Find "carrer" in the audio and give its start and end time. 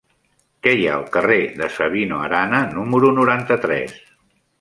1.17-1.37